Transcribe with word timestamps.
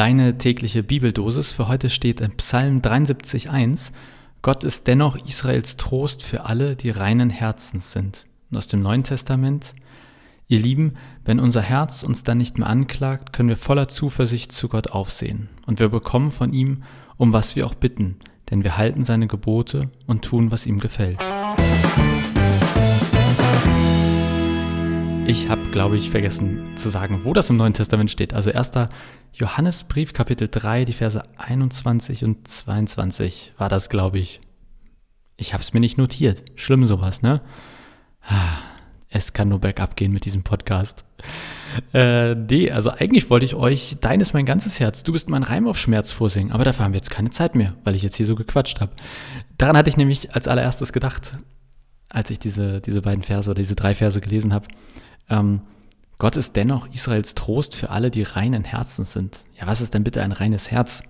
Deine 0.00 0.38
tägliche 0.38 0.82
Bibeldosis 0.82 1.52
für 1.52 1.68
heute 1.68 1.90
steht 1.90 2.22
in 2.22 2.34
Psalm 2.38 2.80
73.1. 2.80 3.92
Gott 4.40 4.64
ist 4.64 4.86
dennoch 4.86 5.18
Israels 5.26 5.76
Trost 5.76 6.22
für 6.22 6.46
alle, 6.46 6.74
die 6.74 6.88
reinen 6.88 7.28
Herzens 7.28 7.92
sind. 7.92 8.24
Und 8.50 8.56
aus 8.56 8.66
dem 8.66 8.80
Neuen 8.80 9.04
Testament. 9.04 9.74
Ihr 10.48 10.60
Lieben, 10.60 10.94
wenn 11.26 11.38
unser 11.38 11.60
Herz 11.60 12.02
uns 12.02 12.22
dann 12.22 12.38
nicht 12.38 12.56
mehr 12.56 12.68
anklagt, 12.68 13.34
können 13.34 13.50
wir 13.50 13.58
voller 13.58 13.88
Zuversicht 13.88 14.52
zu 14.52 14.70
Gott 14.70 14.90
aufsehen. 14.90 15.50
Und 15.66 15.80
wir 15.80 15.90
bekommen 15.90 16.30
von 16.30 16.54
ihm, 16.54 16.82
um 17.18 17.34
was 17.34 17.54
wir 17.54 17.66
auch 17.66 17.74
bitten, 17.74 18.16
denn 18.48 18.64
wir 18.64 18.78
halten 18.78 19.04
seine 19.04 19.26
Gebote 19.26 19.90
und 20.06 20.24
tun, 20.24 20.50
was 20.50 20.64
ihm 20.64 20.78
gefällt. 20.78 21.18
Ich 25.30 25.48
habe, 25.48 25.70
glaube 25.70 25.96
ich, 25.96 26.10
vergessen 26.10 26.76
zu 26.76 26.90
sagen, 26.90 27.20
wo 27.22 27.32
das 27.32 27.48
im 27.50 27.56
Neuen 27.56 27.72
Testament 27.72 28.10
steht. 28.10 28.34
Also 28.34 28.50
1. 28.52 28.72
Johannesbrief, 29.32 30.12
Kapitel 30.12 30.48
3, 30.50 30.84
die 30.84 30.92
Verse 30.92 31.22
21 31.38 32.24
und 32.24 32.48
22 32.48 33.52
war 33.56 33.68
das, 33.68 33.90
glaube 33.90 34.18
ich. 34.18 34.40
Ich 35.36 35.52
habe 35.52 35.62
es 35.62 35.72
mir 35.72 35.78
nicht 35.78 35.98
notiert. 35.98 36.42
Schlimm 36.56 36.84
sowas, 36.84 37.22
ne? 37.22 37.42
Es 39.08 39.32
kann 39.32 39.48
nur 39.48 39.60
bergab 39.60 39.94
gehen 39.94 40.10
mit 40.10 40.24
diesem 40.24 40.42
Podcast. 40.42 41.04
Äh, 41.94 42.34
nee, 42.34 42.72
also 42.72 42.90
eigentlich 42.90 43.30
wollte 43.30 43.46
ich 43.46 43.54
euch 43.54 43.98
Dein 44.00 44.18
ist 44.18 44.34
mein 44.34 44.46
ganzes 44.46 44.80
Herz, 44.80 45.04
du 45.04 45.12
bist 45.12 45.28
mein 45.28 45.44
Reim 45.44 45.68
auf 45.68 45.78
Schmerz 45.78 46.10
vorsingen, 46.10 46.50
aber 46.50 46.64
dafür 46.64 46.86
haben 46.86 46.92
wir 46.92 46.98
jetzt 46.98 47.12
keine 47.12 47.30
Zeit 47.30 47.54
mehr, 47.54 47.74
weil 47.84 47.94
ich 47.94 48.02
jetzt 48.02 48.16
hier 48.16 48.26
so 48.26 48.34
gequatscht 48.34 48.80
habe. 48.80 48.90
Daran 49.58 49.76
hatte 49.76 49.90
ich 49.90 49.96
nämlich 49.96 50.34
als 50.34 50.48
allererstes 50.48 50.92
gedacht, 50.92 51.38
als 52.08 52.30
ich 52.30 52.40
diese, 52.40 52.80
diese 52.80 53.02
beiden 53.02 53.22
Verse 53.22 53.48
oder 53.48 53.60
diese 53.60 53.76
drei 53.76 53.94
Verse 53.94 54.20
gelesen 54.20 54.52
habe. 54.52 54.66
Ähm, 55.30 55.62
Gott 56.18 56.36
ist 56.36 56.54
dennoch 56.56 56.86
Israels 56.92 57.34
Trost 57.34 57.74
für 57.74 57.88
alle, 57.88 58.10
die 58.10 58.22
reinen 58.22 58.64
Herzens 58.64 59.12
sind. 59.12 59.42
Ja, 59.58 59.66
was 59.66 59.80
ist 59.80 59.94
denn 59.94 60.04
bitte 60.04 60.22
ein 60.22 60.32
reines 60.32 60.70
Herz? 60.70 61.02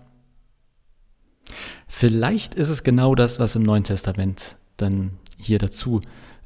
Vielleicht 1.88 2.54
ist 2.54 2.68
es 2.68 2.84
genau 2.84 3.16
das, 3.16 3.40
was 3.40 3.56
im 3.56 3.62
Neuen 3.62 3.82
Testament 3.82 4.56
dann 4.76 5.18
hier 5.36 5.58
dazu 5.58 6.00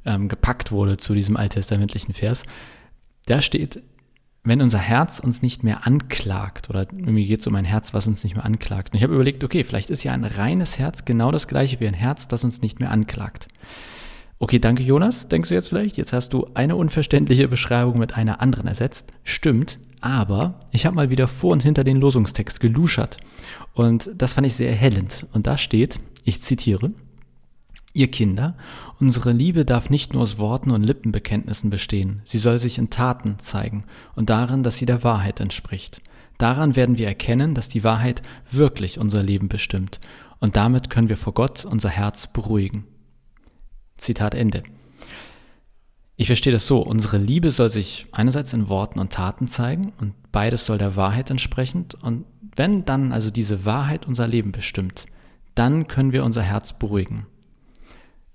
ähm, 0.06 0.28
gepackt 0.28 0.72
wurde 0.72 0.97
zu 0.97 1.14
diesem 1.14 1.36
alttestamentlichen 1.36 2.14
Vers. 2.14 2.45
Da 3.27 3.42
steht, 3.42 3.83
wenn 4.45 4.62
unser 4.62 4.78
Herz 4.78 5.20
uns 5.20 5.42
nicht 5.42 5.62
mehr 5.62 5.86
anklagt, 5.86 6.70
oder 6.70 6.86
mir 6.92 7.27
geht 7.27 7.41
es 7.41 7.47
um 7.47 7.55
ein 7.55 7.64
Herz, 7.64 7.92
was 7.92 8.06
uns 8.06 8.25
nicht 8.25 8.34
mehr 8.34 8.45
anklagt. 8.45 8.92
Und 8.92 8.97
ich 8.97 9.02
habe 9.02 9.14
überlegt, 9.14 9.45
okay, 9.45 9.64
vielleicht 9.64 9.91
ist 9.91 10.05
ja 10.05 10.12
ein 10.12 10.25
reines 10.25 10.78
Herz 10.78 11.05
genau 11.05 11.30
das 11.30 11.48
gleiche 11.48 11.80
wie 11.80 11.89
ein 11.89 11.95
Herz, 11.95 12.28
das 12.28 12.45
uns 12.45 12.62
nicht 12.62 12.80
mehr 12.80 12.91
anklagt. 12.91 13.48
Okay, 14.40 14.58
danke 14.58 14.82
Jonas, 14.82 15.28
denkst 15.28 15.48
du 15.48 15.54
jetzt 15.54 15.68
vielleicht? 15.68 15.96
Jetzt 15.96 16.12
hast 16.12 16.32
du 16.32 16.48
eine 16.54 16.77
unverständliche 16.77 17.48
Beschreibung 17.48 17.98
mit 17.98 18.16
einer 18.16 18.40
anderen 18.40 18.66
ersetzt. 18.66 19.12
Stimmt, 19.22 19.78
aber 20.00 20.60
ich 20.72 20.86
habe 20.86 20.96
mal 20.96 21.08
wieder 21.08 21.28
vor 21.28 21.52
und 21.52 21.62
hinter 21.62 21.84
den 21.84 21.98
Losungstext 21.98 22.60
geluschert. 22.60 23.16
Und 23.74 24.10
das 24.16 24.34
fand 24.34 24.46
ich 24.46 24.55
sehr 24.55 24.68
erhellend. 24.68 25.27
Und 25.32 25.46
da 25.46 25.56
steht, 25.56 26.00
ich 26.24 26.42
zitiere, 26.42 26.92
Ihr 27.96 28.10
Kinder, 28.10 28.56
unsere 28.98 29.30
Liebe 29.30 29.64
darf 29.64 29.88
nicht 29.88 30.14
nur 30.14 30.22
aus 30.22 30.36
Worten 30.36 30.72
und 30.72 30.82
Lippenbekenntnissen 30.82 31.70
bestehen, 31.70 32.22
sie 32.24 32.38
soll 32.38 32.58
sich 32.58 32.77
in 32.77 32.90
Taten 32.90 33.38
zeigen 33.38 33.84
und 34.16 34.30
darin, 34.30 34.64
dass 34.64 34.78
sie 34.78 34.86
der 34.86 35.05
Wahrheit 35.05 35.38
entspricht. 35.38 36.00
Daran 36.36 36.74
werden 36.74 36.98
wir 36.98 37.06
erkennen, 37.06 37.55
dass 37.55 37.68
die 37.68 37.84
Wahrheit 37.84 38.22
wirklich 38.50 38.98
unser 38.98 39.22
Leben 39.22 39.48
bestimmt, 39.48 40.00
und 40.40 40.56
damit 40.56 40.90
können 40.90 41.08
wir 41.08 41.16
vor 41.16 41.34
Gott 41.34 41.64
unser 41.64 41.88
Herz 41.88 42.27
beruhigen. 42.27 42.84
Zitat 43.97 44.34
Ende. 44.34 44.62
Ich 46.17 46.28
verstehe 46.28 46.53
das 46.53 46.67
so, 46.67 46.81
unsere 46.81 47.19
Liebe 47.19 47.50
soll 47.50 47.70
sich 47.70 48.06
einerseits 48.12 48.53
in 48.53 48.69
Worten 48.69 49.01
und 49.01 49.12
Taten 49.12 49.48
zeigen 49.48 49.92
und 50.01 50.14
beides 50.31 50.64
soll 50.64 50.78
der 50.78 50.95
Wahrheit 50.95 51.31
entsprechend 51.31 51.95
und 51.95 52.25
wenn 52.56 52.84
dann 52.84 53.12
also 53.12 53.31
diese 53.31 53.64
Wahrheit 53.64 54.06
unser 54.06 54.28
Leben 54.28 54.53
bestimmt, 54.53 55.06
dann 55.56 55.89
können 55.89 56.12
wir 56.12 56.25
unser 56.25 56.42
Herz 56.42 56.73
beruhigen. 56.73 57.27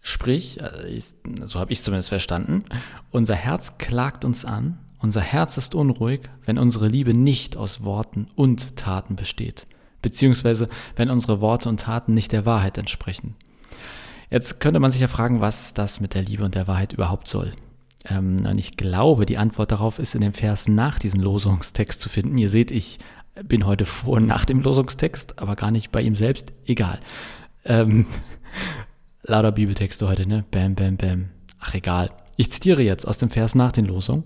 Sprich, 0.02 0.60
äh, 0.60 1.00
so 1.44 1.60
habe 1.60 1.72
ich 1.72 1.80
es 1.80 1.86
zumindest 1.86 2.10
verstanden, 2.10 2.64
unser 3.12 3.36
Herz 3.36 3.78
klagt 3.78 4.26
uns 4.26 4.46
an, 4.46 4.80
unser 5.00 5.22
Herz 5.22 5.58
ist 5.58 5.76
unruhig, 5.76 6.22
wenn 6.46 6.58
unsere 6.58 6.88
Liebe 6.88 7.14
nicht 7.14 7.56
aus 7.56 7.84
Worten 7.84 8.28
und 8.36 8.76
Taten 8.76 9.16
besteht, 9.16 9.66
beziehungsweise 10.02 10.68
wenn 10.98 11.10
unsere 11.10 11.40
Worte 11.40 11.70
und 11.70 11.80
Taten 11.80 12.14
nicht 12.14 12.34
der 12.34 12.46
Wahrheit 12.46 12.78
entsprechen. 12.78 13.36
Jetzt 14.30 14.60
könnte 14.60 14.80
man 14.80 14.92
sich 14.92 15.02
ja 15.02 15.08
fragen, 15.08 15.42
was 15.42 15.74
das 15.74 16.00
mit 16.00 16.14
der 16.14 16.22
Liebe 16.22 16.44
und 16.44 16.56
der 16.56 16.68
Wahrheit 16.68 16.94
überhaupt 16.94 17.28
soll. 17.28 17.52
Ähm, 18.06 18.38
und 18.46 18.58
ich 18.58 18.78
glaube, 18.78 19.26
die 19.26 19.38
Antwort 19.38 19.72
darauf 19.72 20.00
ist 20.00 20.16
in 20.16 20.22
dem 20.22 20.34
Vers 20.34 20.68
nach 20.68 21.00
diesem 21.00 21.22
Losungstext 21.22 22.00
zu 22.00 22.10
finden. 22.10 22.38
Ihr 22.38 22.50
seht, 22.50 22.72
ich 22.72 23.00
bin 23.44 23.66
heute 23.66 23.86
vor 23.86 24.18
und 24.18 24.28
nach 24.28 24.46
dem 24.46 24.62
Losungstext, 24.62 25.40
aber 25.40 25.56
gar 25.56 25.72
nicht 25.72 25.92
bei 25.92 26.02
ihm 26.02 26.16
selbst. 26.16 26.54
Egal. 26.66 27.00
Ähm, 27.66 28.06
lauter 29.24 29.52
Bibeltexte 29.52 30.08
heute, 30.08 30.28
ne? 30.28 30.46
Bam, 30.52 30.76
bam, 30.76 30.98
bam. 30.98 31.30
Ach, 31.60 31.74
egal. 31.74 32.12
Ich 32.38 32.52
zitiere 32.52 32.84
jetzt 32.84 33.08
aus 33.08 33.18
dem 33.18 33.30
Vers 33.30 33.56
nach 33.56 33.72
den 33.72 33.86
Losungen. 33.86 34.24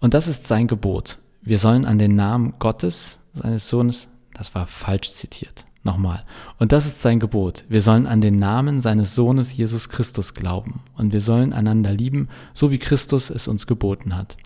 Und 0.00 0.14
das 0.14 0.28
ist 0.28 0.46
sein 0.46 0.66
Gebot. 0.66 1.18
Wir 1.42 1.58
sollen 1.58 1.84
an 1.84 1.98
den 1.98 2.14
Namen 2.14 2.54
Gottes, 2.58 3.18
seines 3.32 3.68
Sohnes, 3.68 4.08
das 4.32 4.54
war 4.54 4.66
falsch 4.66 5.12
zitiert. 5.12 5.66
Nochmal. 5.84 6.24
Und 6.58 6.72
das 6.72 6.86
ist 6.86 7.02
sein 7.02 7.20
Gebot. 7.20 7.64
Wir 7.68 7.82
sollen 7.82 8.06
an 8.06 8.22
den 8.22 8.38
Namen 8.38 8.80
seines 8.80 9.14
Sohnes 9.14 9.54
Jesus 9.54 9.90
Christus 9.90 10.32
glauben. 10.32 10.80
Und 10.96 11.12
wir 11.12 11.20
sollen 11.20 11.52
einander 11.52 11.92
lieben, 11.92 12.28
so 12.54 12.70
wie 12.70 12.78
Christus 12.78 13.28
es 13.28 13.46
uns 13.48 13.66
geboten 13.66 14.16
hat. 14.16 14.38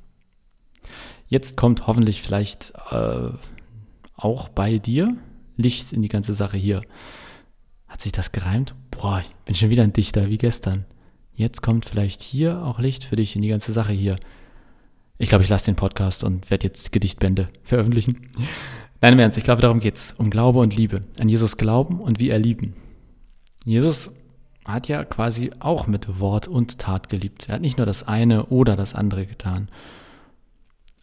Jetzt 1.28 1.56
kommt 1.56 1.86
hoffentlich 1.86 2.22
vielleicht 2.22 2.72
äh, 2.90 3.30
auch 4.16 4.48
bei 4.48 4.78
dir 4.78 5.16
Licht 5.56 5.92
in 5.92 6.02
die 6.02 6.08
ganze 6.08 6.34
Sache 6.34 6.56
hier. 6.56 6.80
Hat 7.86 8.00
sich 8.00 8.12
das 8.12 8.32
gereimt? 8.32 8.74
Boah, 8.90 9.20
ich 9.20 9.34
bin 9.44 9.54
schon 9.54 9.70
wieder 9.70 9.84
ein 9.84 9.92
Dichter 9.92 10.28
wie 10.28 10.38
gestern. 10.38 10.86
Jetzt 11.34 11.62
kommt 11.62 11.84
vielleicht 11.84 12.20
hier 12.20 12.64
auch 12.64 12.80
Licht 12.80 13.04
für 13.04 13.14
dich 13.14 13.36
in 13.36 13.42
die 13.42 13.48
ganze 13.48 13.72
Sache 13.72 13.92
hier. 13.92 14.16
Ich 15.18 15.28
glaube, 15.28 15.44
ich 15.44 15.50
lasse 15.50 15.66
den 15.66 15.76
Podcast 15.76 16.24
und 16.24 16.50
werde 16.50 16.66
jetzt 16.66 16.90
Gedichtbände 16.90 17.48
veröffentlichen. 17.62 18.28
Nein, 19.00 19.12
im 19.12 19.18
Ernst, 19.20 19.38
ich 19.38 19.44
glaube, 19.44 19.62
darum 19.62 19.80
geht's. 19.80 20.14
Um 20.18 20.30
Glaube 20.30 20.58
und 20.58 20.74
Liebe. 20.74 21.02
An 21.20 21.28
Jesus 21.28 21.56
glauben 21.56 22.00
und 22.00 22.18
wie 22.18 22.30
er 22.30 22.38
lieben. 22.38 22.74
Jesus 23.64 24.10
hat 24.64 24.88
ja 24.88 25.04
quasi 25.04 25.50
auch 25.60 25.86
mit 25.86 26.20
Wort 26.20 26.48
und 26.48 26.78
Tat 26.78 27.08
geliebt. 27.08 27.48
Er 27.48 27.56
hat 27.56 27.62
nicht 27.62 27.78
nur 27.78 27.86
das 27.86 28.06
eine 28.06 28.46
oder 28.46 28.76
das 28.76 28.94
andere 28.94 29.26
getan. 29.26 29.68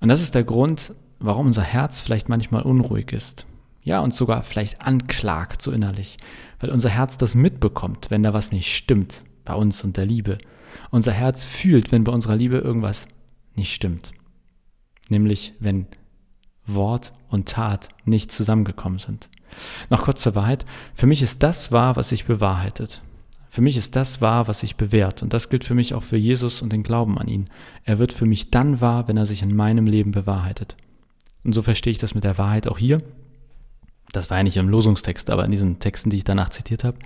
Und 0.01 0.09
das 0.09 0.22
ist 0.22 0.35
der 0.35 0.44
Grund, 0.44 0.94
warum 1.19 1.47
unser 1.47 1.63
Herz 1.63 2.01
vielleicht 2.01 2.29
manchmal 2.29 2.63
unruhig 2.63 3.11
ist. 3.11 3.45
Ja, 3.81 4.00
und 4.01 4.13
sogar 4.13 4.44
vielleicht 4.44 4.81
anklagt 4.81 5.62
so 5.62 5.72
innerlich. 5.72 6.17
Weil 6.59 6.72
unser 6.72 6.89
Herz 6.89 7.17
das 7.17 7.33
mitbekommt, 7.33 8.12
wenn 8.12 8.23
da 8.23 8.33
was 8.33 8.51
nicht 8.51 8.75
stimmt 8.75 9.23
bei 9.45 9.53
uns 9.53 9.83
und 9.83 9.95
der 9.95 10.06
Liebe. 10.06 10.38
Unser 10.91 11.13
Herz 11.13 11.44
fühlt, 11.44 11.91
wenn 11.91 12.03
bei 12.03 12.12
unserer 12.12 12.35
Liebe 12.35 12.57
irgendwas 12.57 13.07
nicht 13.56 13.73
stimmt. 13.73 14.12
Nämlich, 15.09 15.53
wenn 15.59 15.88
Wort 16.65 17.13
und 17.29 17.47
Tat 17.47 17.89
nicht 18.05 18.31
zusammengekommen 18.31 18.99
sind. 18.99 19.29
Noch 19.89 20.03
kurz 20.03 20.21
zur 20.21 20.35
Wahrheit. 20.35 20.65
Für 20.93 21.07
mich 21.07 21.21
ist 21.21 21.43
das 21.43 21.71
wahr, 21.71 21.95
was 21.95 22.09
sich 22.09 22.25
bewahrheitet. 22.25 23.01
Für 23.49 23.61
mich 23.61 23.77
ist 23.77 23.95
das 23.95 24.19
wahr, 24.19 24.47
was 24.47 24.59
sich 24.59 24.75
bewährt. 24.75 25.23
Und 25.23 25.31
das 25.31 25.49
gilt 25.49 25.63
für 25.63 25.75
mich 25.75 25.93
auch 25.93 26.03
für 26.03 26.17
Jesus 26.17 26.61
und 26.61 26.73
den 26.73 26.83
Glauben 26.83 27.17
an 27.17 27.27
ihn. 27.27 27.45
Er 27.85 27.99
wird 27.99 28.11
für 28.11 28.25
mich 28.25 28.51
dann 28.51 28.81
wahr, 28.81 29.07
wenn 29.07 29.17
er 29.17 29.25
sich 29.25 29.41
in 29.41 29.55
meinem 29.55 29.87
Leben 29.87 30.11
bewahrheitet. 30.11 30.75
Und 31.43 31.53
so 31.53 31.61
verstehe 31.61 31.91
ich 31.91 31.99
das 31.99 32.15
mit 32.15 32.23
der 32.23 32.37
Wahrheit 32.37 32.67
auch 32.67 32.77
hier. 32.77 32.97
Das 34.11 34.29
war 34.29 34.37
ja 34.37 34.43
nicht 34.43 34.57
im 34.57 34.67
Losungstext, 34.67 35.29
aber 35.29 35.45
in 35.45 35.51
diesen 35.51 35.79
Texten, 35.79 36.09
die 36.09 36.17
ich 36.17 36.23
danach 36.23 36.49
zitiert 36.49 36.83
habe. 36.83 36.97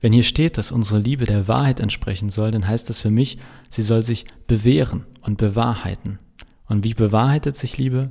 Wenn 0.00 0.12
hier 0.12 0.22
steht, 0.22 0.58
dass 0.58 0.72
unsere 0.72 0.98
Liebe 0.98 1.26
der 1.26 1.46
Wahrheit 1.46 1.78
entsprechen 1.78 2.30
soll, 2.30 2.50
dann 2.50 2.66
heißt 2.66 2.88
das 2.88 2.98
für 2.98 3.10
mich, 3.10 3.38
sie 3.68 3.82
soll 3.82 4.02
sich 4.02 4.24
bewähren 4.46 5.04
und 5.22 5.36
bewahrheiten. 5.36 6.18
Und 6.66 6.84
wie 6.84 6.94
bewahrheitet 6.94 7.56
sich 7.56 7.76
Liebe? 7.76 8.10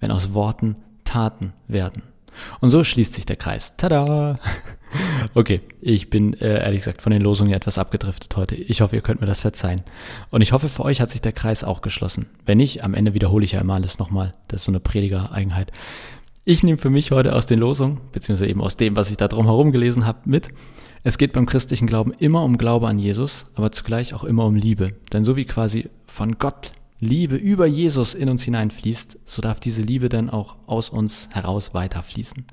Wenn 0.00 0.10
aus 0.10 0.34
Worten 0.34 0.76
Taten 1.04 1.52
werden. 1.68 2.02
Und 2.60 2.70
so 2.70 2.84
schließt 2.84 3.14
sich 3.14 3.26
der 3.26 3.36
Kreis. 3.36 3.76
Tada! 3.76 4.38
Okay, 5.34 5.60
ich 5.80 6.10
bin 6.10 6.34
äh, 6.34 6.64
ehrlich 6.64 6.80
gesagt 6.80 7.02
von 7.02 7.12
den 7.12 7.22
Losungen 7.22 7.52
etwas 7.52 7.78
abgedriftet 7.78 8.36
heute. 8.36 8.56
Ich 8.56 8.80
hoffe, 8.80 8.96
ihr 8.96 9.02
könnt 9.02 9.20
mir 9.20 9.26
das 9.28 9.40
verzeihen. 9.40 9.82
Und 10.30 10.40
ich 10.40 10.50
hoffe, 10.50 10.68
für 10.68 10.84
euch 10.84 11.00
hat 11.00 11.10
sich 11.10 11.20
der 11.20 11.30
Kreis 11.30 11.62
auch 11.62 11.80
geschlossen. 11.80 12.26
Wenn 12.44 12.58
nicht, 12.58 12.82
am 12.82 12.94
Ende 12.94 13.14
wiederhole 13.14 13.44
ich 13.44 13.52
ja 13.52 13.60
immer 13.60 13.74
alles 13.74 14.00
nochmal. 14.00 14.34
Das 14.48 14.62
ist 14.62 14.64
so 14.64 14.72
eine 14.72 14.80
Prediger-Eigenheit. 14.80 15.70
Ich 16.44 16.64
nehme 16.64 16.78
für 16.78 16.90
mich 16.90 17.12
heute 17.12 17.36
aus 17.36 17.46
den 17.46 17.60
Losungen, 17.60 18.00
beziehungsweise 18.10 18.50
eben 18.50 18.60
aus 18.60 18.76
dem, 18.76 18.96
was 18.96 19.10
ich 19.12 19.16
da 19.16 19.28
drum 19.28 19.46
herum 19.46 19.70
gelesen 19.70 20.06
habe, 20.06 20.18
mit. 20.24 20.48
Es 21.02 21.16
geht 21.16 21.32
beim 21.32 21.46
christlichen 21.46 21.86
Glauben 21.86 22.12
immer 22.18 22.42
um 22.42 22.58
Glaube 22.58 22.88
an 22.88 22.98
Jesus, 22.98 23.46
aber 23.54 23.72
zugleich 23.72 24.12
auch 24.12 24.24
immer 24.24 24.44
um 24.44 24.56
Liebe. 24.56 24.88
Denn 25.12 25.24
so 25.24 25.36
wie 25.36 25.44
quasi 25.44 25.88
von 26.06 26.38
Gott 26.38 26.72
Liebe 27.00 27.36
über 27.36 27.66
Jesus 27.66 28.14
in 28.14 28.28
uns 28.28 28.42
hineinfließt, 28.42 29.18
so 29.24 29.42
darf 29.42 29.58
diese 29.58 29.80
Liebe 29.80 30.08
dann 30.08 30.30
auch 30.30 30.56
aus 30.66 30.90
uns 30.90 31.28
heraus 31.32 31.74
weiterfließen. 31.74 32.46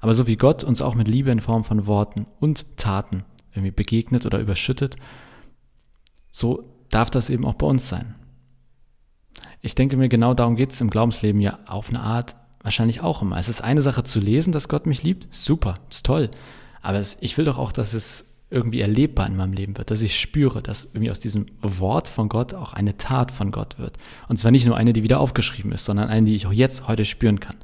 Aber 0.00 0.14
so 0.14 0.26
wie 0.26 0.36
Gott 0.36 0.62
uns 0.62 0.82
auch 0.82 0.94
mit 0.94 1.08
Liebe 1.08 1.30
in 1.30 1.40
Form 1.40 1.64
von 1.64 1.86
Worten 1.86 2.26
und 2.38 2.76
Taten 2.76 3.24
irgendwie 3.52 3.70
begegnet 3.70 4.26
oder 4.26 4.40
überschüttet, 4.40 4.96
so 6.30 6.64
darf 6.90 7.10
das 7.10 7.30
eben 7.30 7.46
auch 7.46 7.54
bei 7.54 7.66
uns 7.66 7.88
sein. 7.88 8.14
Ich 9.60 9.74
denke 9.74 9.96
mir, 9.96 10.08
genau 10.08 10.34
darum 10.34 10.56
geht 10.56 10.72
es 10.72 10.80
im 10.80 10.90
Glaubensleben 10.90 11.40
ja 11.40 11.58
auf 11.66 11.88
eine 11.88 12.00
Art, 12.00 12.36
wahrscheinlich 12.62 13.00
auch 13.00 13.22
immer. 13.22 13.38
Es 13.38 13.48
ist 13.48 13.62
eine 13.62 13.82
Sache 13.82 14.04
zu 14.04 14.20
lesen, 14.20 14.52
dass 14.52 14.68
Gott 14.68 14.86
mich 14.86 15.02
liebt, 15.02 15.32
super, 15.34 15.76
ist 15.90 16.04
toll. 16.04 16.30
Aber 16.82 16.98
es, 16.98 17.16
ich 17.20 17.38
will 17.38 17.44
doch 17.44 17.58
auch, 17.58 17.72
dass 17.72 17.94
es 17.94 18.24
irgendwie 18.52 18.80
erlebbar 18.80 19.26
in 19.26 19.36
meinem 19.36 19.52
Leben 19.52 19.76
wird, 19.76 19.90
dass 19.90 20.02
ich 20.02 20.18
spüre, 20.18 20.62
dass 20.62 20.84
irgendwie 20.84 21.10
aus 21.10 21.20
diesem 21.20 21.46
Wort 21.60 22.08
von 22.08 22.28
Gott 22.28 22.54
auch 22.54 22.72
eine 22.74 22.96
Tat 22.96 23.30
von 23.30 23.50
Gott 23.50 23.78
wird. 23.78 23.96
Und 24.28 24.36
zwar 24.38 24.50
nicht 24.50 24.66
nur 24.66 24.76
eine, 24.76 24.92
die 24.92 25.02
wieder 25.02 25.20
aufgeschrieben 25.20 25.72
ist, 25.72 25.84
sondern 25.84 26.08
eine, 26.08 26.26
die 26.26 26.36
ich 26.36 26.46
auch 26.46 26.52
jetzt, 26.52 26.86
heute 26.88 27.04
spüren 27.04 27.40
kann. 27.40 27.56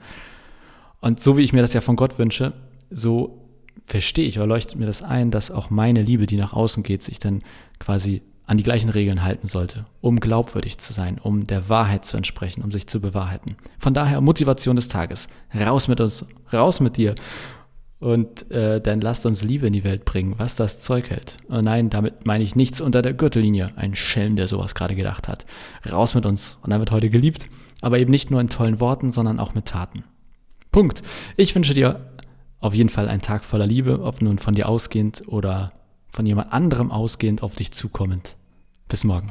Und 1.00 1.20
so 1.20 1.36
wie 1.36 1.42
ich 1.42 1.52
mir 1.52 1.62
das 1.62 1.74
ja 1.74 1.80
von 1.80 1.96
Gott 1.96 2.18
wünsche, 2.18 2.54
so 2.90 3.44
verstehe 3.86 4.26
ich 4.26 4.38
oder 4.38 4.46
leuchtet 4.46 4.78
mir 4.78 4.86
das 4.86 5.02
ein, 5.02 5.30
dass 5.30 5.50
auch 5.50 5.70
meine 5.70 6.02
Liebe, 6.02 6.26
die 6.26 6.36
nach 6.36 6.52
außen 6.52 6.82
geht, 6.82 7.02
sich 7.02 7.18
dann 7.18 7.40
quasi 7.78 8.22
an 8.48 8.56
die 8.56 8.62
gleichen 8.62 8.88
Regeln 8.88 9.22
halten 9.22 9.46
sollte, 9.46 9.84
um 10.00 10.20
glaubwürdig 10.20 10.78
zu 10.78 10.94
sein, 10.94 11.18
um 11.18 11.46
der 11.46 11.68
Wahrheit 11.68 12.06
zu 12.06 12.16
entsprechen, 12.16 12.62
um 12.62 12.72
sich 12.72 12.86
zu 12.86 12.98
bewahrheiten. 12.98 13.56
Von 13.78 13.92
daher 13.92 14.22
Motivation 14.22 14.76
des 14.76 14.88
Tages. 14.88 15.28
Raus 15.54 15.86
mit 15.86 16.00
uns, 16.00 16.24
raus 16.50 16.80
mit 16.80 16.96
dir. 16.96 17.14
Und 18.00 18.50
äh, 18.52 18.80
dann 18.80 19.00
lasst 19.00 19.26
uns 19.26 19.42
Liebe 19.42 19.66
in 19.66 19.72
die 19.72 19.82
Welt 19.82 20.04
bringen, 20.04 20.34
was 20.38 20.54
das 20.54 20.78
Zeug 20.78 21.10
hält. 21.10 21.36
Und 21.48 21.64
nein, 21.64 21.90
damit 21.90 22.26
meine 22.26 22.44
ich 22.44 22.54
nichts 22.54 22.80
unter 22.80 23.02
der 23.02 23.12
Gürtellinie. 23.12 23.70
Ein 23.76 23.96
Schelm, 23.96 24.36
der 24.36 24.46
sowas 24.46 24.74
gerade 24.76 24.94
gedacht 24.94 25.26
hat. 25.26 25.46
Raus 25.90 26.14
mit 26.14 26.24
uns. 26.24 26.58
Und 26.62 26.70
dann 26.70 26.78
wird 26.78 26.92
heute 26.92 27.10
geliebt. 27.10 27.48
Aber 27.80 27.98
eben 27.98 28.10
nicht 28.10 28.30
nur 28.30 28.40
in 28.40 28.48
tollen 28.48 28.80
Worten, 28.80 29.10
sondern 29.10 29.40
auch 29.40 29.54
mit 29.54 29.66
Taten. 29.66 30.04
Punkt. 30.70 31.02
Ich 31.36 31.54
wünsche 31.54 31.74
dir 31.74 32.12
auf 32.60 32.74
jeden 32.74 32.88
Fall 32.88 33.08
einen 33.08 33.22
Tag 33.22 33.44
voller 33.44 33.66
Liebe, 33.66 34.02
ob 34.02 34.22
nun 34.22 34.38
von 34.38 34.54
dir 34.54 34.68
ausgehend 34.68 35.22
oder 35.26 35.72
von 36.08 36.26
jemand 36.26 36.52
anderem 36.52 36.90
ausgehend 36.90 37.42
auf 37.42 37.54
dich 37.54 37.72
zukommend. 37.72 38.36
Bis 38.88 39.04
morgen. 39.04 39.30